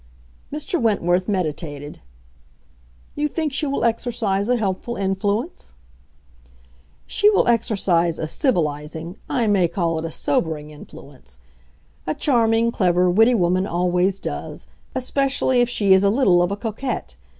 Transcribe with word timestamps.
Mr. 0.51 0.81
Wentworth 0.81 1.27
meditated. 1.27 1.99
"You 3.13 3.27
think 3.27 3.53
she 3.53 3.67
will 3.67 3.83
exercise 3.85 4.49
a 4.49 4.55
helpful 4.55 4.95
influence?" 4.95 5.73
"She 7.05 7.29
will 7.29 7.47
exercise 7.47 8.17
a 8.17 8.25
civilizing—I 8.25 9.45
may 9.45 9.67
call 9.67 9.99
it 9.99 10.05
a 10.05 10.09
sobering—influence. 10.09 11.37
A 12.07 12.15
charming, 12.15 12.71
clever, 12.71 13.11
witty 13.11 13.35
woman 13.35 13.67
always 13.67 14.19
does—especially 14.19 15.61
if 15.61 15.69
she 15.69 15.93
is 15.93 16.03
a 16.03 16.09
little 16.09 16.41
of 16.41 16.49
a 16.49 16.57
coquette. 16.57 17.15